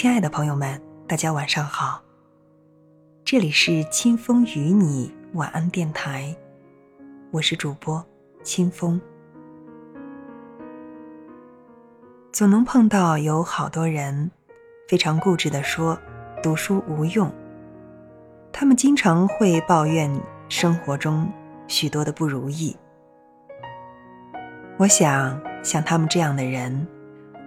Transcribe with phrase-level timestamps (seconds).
[0.00, 2.00] 亲爱的朋友们，大家晚上好。
[3.24, 6.32] 这里是清风与你晚安电台，
[7.32, 8.06] 我是主播
[8.44, 9.00] 清风。
[12.30, 14.30] 总能碰到有好多人
[14.86, 15.98] 非常固执的说
[16.44, 17.28] 读书无用，
[18.52, 20.08] 他们经常会抱怨
[20.48, 21.28] 生活中
[21.66, 22.76] 许多的不如意。
[24.76, 26.86] 我想，像他们这样的人。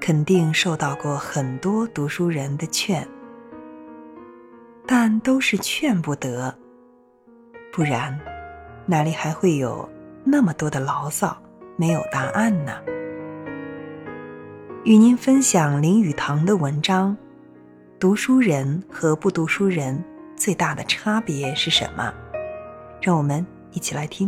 [0.02, 3.08] 肯定受到过很多读书人的劝，
[4.88, 6.54] 但都是劝不得。
[7.72, 8.20] 不然，
[8.88, 9.88] 哪里还会有
[10.24, 11.40] 那么多的牢骚
[11.78, 12.74] 没有答案呢？
[14.84, 17.16] 与您分享林语堂的文章：
[18.00, 20.04] 读书人和不读书人
[20.36, 22.12] 最大的差别是什么？
[23.00, 24.28] 让我们一起来听。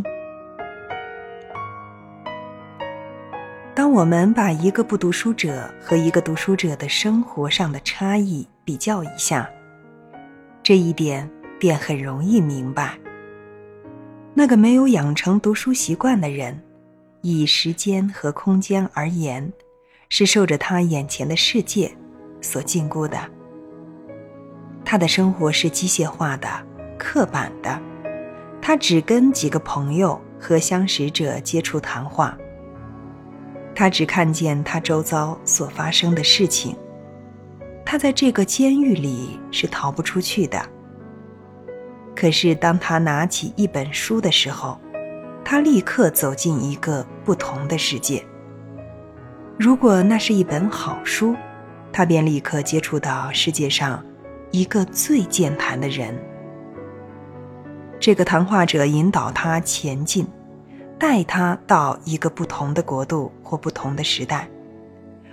[3.84, 9.46] 当我们把一个不读书者和一个读书者的生活上的差异比较一下，
[10.62, 12.98] 这一点便很容易明白。
[14.32, 16.58] 那个没有养成读书习惯的人，
[17.20, 19.52] 以时间和空间而言，
[20.08, 21.94] 是受着他眼前的世界
[22.40, 23.18] 所禁锢的。
[24.82, 26.48] 他的生活是机械化的、
[26.98, 27.78] 刻板的，
[28.62, 32.34] 他只跟几个朋友和相识者接触谈话。
[33.74, 36.76] 他只看见他周遭所发生的事情，
[37.84, 40.64] 他在这个监狱里是逃不出去的。
[42.14, 44.78] 可是当他拿起一本书的时候，
[45.44, 48.24] 他立刻走进一个不同的世界。
[49.58, 51.34] 如果那是一本好书，
[51.92, 54.04] 他便立刻接触到世界上
[54.52, 56.16] 一个最健谈的人。
[57.98, 60.26] 这个谈话者引导他前进。
[61.06, 64.48] 带他到一个不同的国度或不同的时代，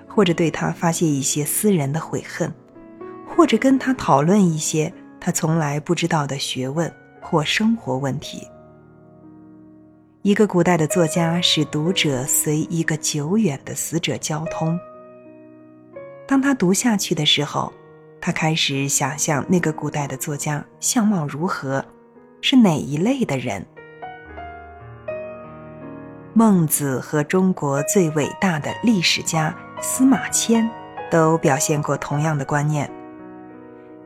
[0.06, 2.54] 或者对他发泄一些私人的悔恨，
[3.26, 8.46] 或者跟他讨论一些他从来不知道的学问或生活问题。
[10.24, 14.78] 一个古代的作家使读者随一个久远的死者交通。
[16.28, 17.72] 当他读下去的时候，
[18.20, 21.84] 他开始想象那个古代的作家相貌如何，
[22.42, 23.66] 是哪一类的人。
[26.34, 30.70] 孟子和中国最伟大的历史家司马迁
[31.10, 32.90] 都表现过同样的观念：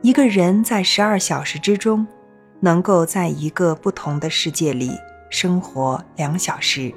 [0.02, 2.04] 一个人在十二小时之中，
[2.58, 4.90] 能够在一个不同的世界里
[5.30, 6.92] 生活两小时，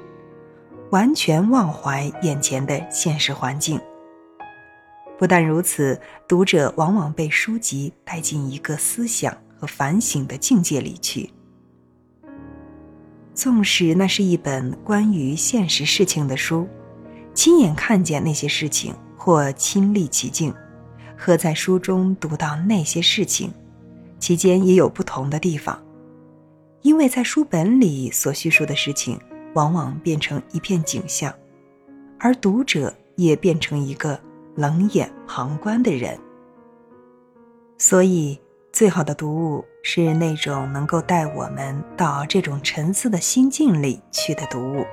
[0.90, 3.80] 完全忘怀眼前的现实环境。
[5.16, 11.30] 不但如此，读者往往被书籍带进一个思想和反省的境界里去。
[13.40, 16.68] 纵使那是一本关于现实事情的书，
[17.32, 20.52] 亲眼看见那些事情或亲历其境，
[21.16, 23.50] 和在书中读到那些事情，
[24.18, 25.82] 其间也有不同的地方，
[26.82, 29.18] 因为在书本里所叙述的事情
[29.54, 31.34] 往往变成一片景象，
[32.18, 34.20] 而读者也变成一个
[34.54, 36.20] 冷眼旁观的人，
[37.78, 38.38] 所以。
[38.72, 44.84] 最好的读物是那种能够带我们到这种沉思的心境里去的读物，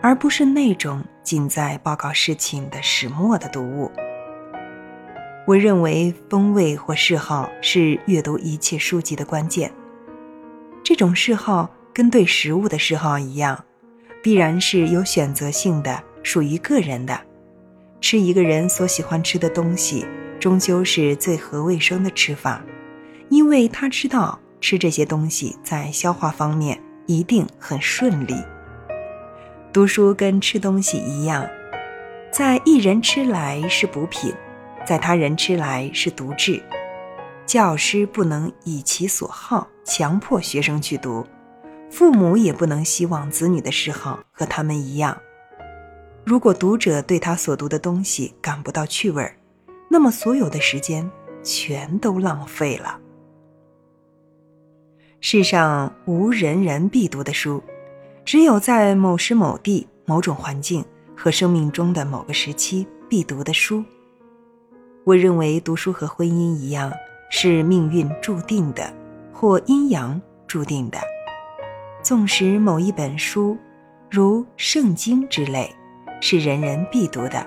[0.00, 3.90] 而不是那种仅在报告事情的始末的读物。
[5.46, 9.70] 我认为风味或嗜好是阅读一切书籍的关键。
[10.82, 13.64] 这种嗜好跟对食物的嗜好一样，
[14.22, 17.18] 必然是有选择性的，属于个人的。
[18.00, 20.06] 吃一个人所喜欢吃的东西，
[20.38, 22.62] 终究是最合卫生的吃法。
[23.30, 28.34] 因为他知道吃这些东西在消化方面一定很顺利。
[29.72, 31.48] 读书跟吃东西一样，
[32.32, 34.34] 在一人吃来是补品，
[34.84, 36.60] 在他人吃来是毒质。
[37.46, 41.24] 教师不能以其所好强迫学生去读，
[41.88, 45.16] 父母也不能希望子女的嗜好和他们一样。
[46.24, 49.34] 如果读者对他所读的东西感不到趣味儿，
[49.88, 51.08] 那么所有的时间
[51.42, 52.98] 全都浪费了。
[55.22, 57.62] 世上无人人必读的书，
[58.24, 60.82] 只有在某时某地、某种环境
[61.14, 63.84] 和生命中的某个时期必读的书。
[65.04, 66.90] 我认为读书和婚姻一样，
[67.30, 68.90] 是命运注定的，
[69.30, 70.98] 或阴阳注定的。
[72.02, 73.58] 纵使某一本书，
[74.10, 75.70] 如圣经之类，
[76.22, 77.46] 是人人必读的，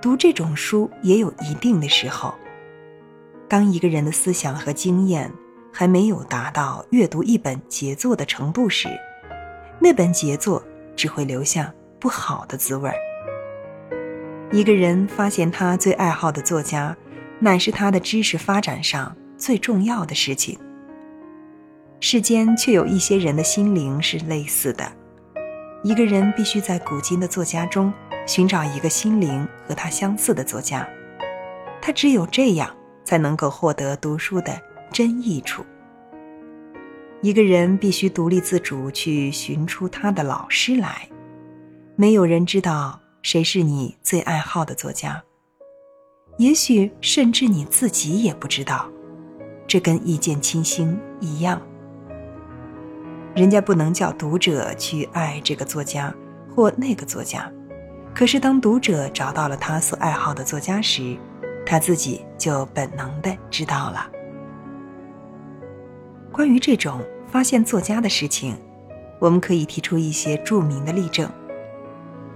[0.00, 2.34] 读这种书也有一定的时候。
[3.46, 5.30] 当一个人的思想和经验。
[5.76, 8.88] 还没有达到阅读一本杰作的程度时，
[9.80, 10.62] 那本杰作
[10.94, 12.94] 只会留下不好的滋味儿。
[14.52, 16.96] 一个人发现他最爱好的作家，
[17.40, 20.56] 乃是他的知识发展上最重要的事情。
[21.98, 24.84] 世间却有一些人的心灵是类似的，
[25.82, 27.92] 一个人必须在古今的作家中
[28.28, 30.88] 寻找一个心灵和他相似的作家，
[31.82, 32.70] 他只有这样
[33.04, 34.56] 才能够获得读书的
[34.94, 35.66] 真益处。
[37.20, 41.08] 一个人必须独立自主去寻出他的老师来，
[41.96, 45.20] 没有人知道谁是你最爱好的作家，
[46.36, 48.88] 也许甚至你自己也不知道，
[49.66, 51.60] 这跟一见倾心一样。
[53.34, 56.14] 人家不能叫读者去爱这个作家
[56.54, 57.50] 或那个作家，
[58.14, 61.16] 可是当读者找到了他所爱好的作家时，
[61.66, 64.08] 他自己就本能的知道了。
[66.34, 68.56] 关于这种发现作家的事情，
[69.20, 71.30] 我们可以提出一些著名的例证。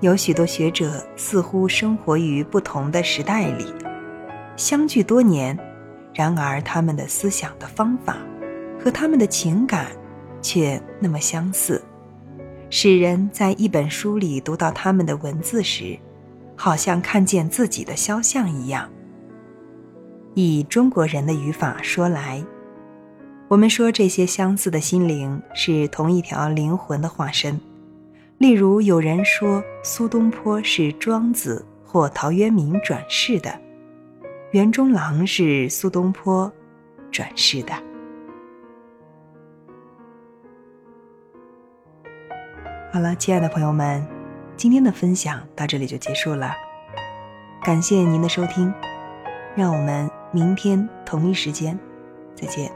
[0.01, 3.67] 有许多学者似乎生活于不同的时代里，
[4.57, 5.59] 相距多年，
[6.15, 8.17] 然而他们的思想的方法
[8.79, 9.89] 和他们的情感。
[10.41, 11.83] 却那么相似，
[12.71, 15.99] 使人在一本书里读到他们的文字时，
[16.55, 18.89] 好像看见自己的肖像一样。
[20.35, 22.41] 以中国人的语法说来，
[23.49, 27.59] 我们说这些相似的心灵是同一条灵魂的化身。
[28.37, 33.59] 例如，有人说苏东坡是庄子或陶渊明转世的，
[34.53, 36.53] 袁中郎是苏东坡
[37.11, 37.73] 转世的。
[42.93, 44.07] 好了，亲爱的朋友们，
[44.57, 46.53] 今天的分享到这里就结束了。
[47.65, 48.73] 感谢您的收听，
[49.57, 51.77] 让我们明天同一时间
[52.35, 52.71] 再见。